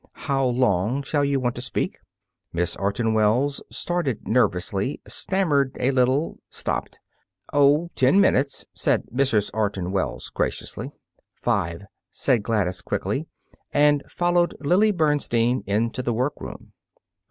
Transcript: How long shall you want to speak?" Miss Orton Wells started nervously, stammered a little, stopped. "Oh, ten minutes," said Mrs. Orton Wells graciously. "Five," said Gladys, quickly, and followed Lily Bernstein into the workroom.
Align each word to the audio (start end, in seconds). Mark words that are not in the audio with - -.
How 0.25 0.43
long 0.43 1.03
shall 1.03 1.23
you 1.23 1.39
want 1.39 1.53
to 1.57 1.61
speak?" 1.61 1.99
Miss 2.51 2.75
Orton 2.75 3.13
Wells 3.13 3.61
started 3.69 4.27
nervously, 4.27 4.99
stammered 5.07 5.77
a 5.79 5.91
little, 5.91 6.39
stopped. 6.49 6.97
"Oh, 7.53 7.91
ten 7.95 8.19
minutes," 8.19 8.65
said 8.73 9.03
Mrs. 9.13 9.51
Orton 9.53 9.91
Wells 9.91 10.31
graciously. 10.33 10.91
"Five," 11.35 11.83
said 12.09 12.41
Gladys, 12.41 12.81
quickly, 12.81 13.27
and 13.71 14.01
followed 14.09 14.55
Lily 14.61 14.89
Bernstein 14.89 15.63
into 15.67 16.01
the 16.01 16.13
workroom. 16.15 16.73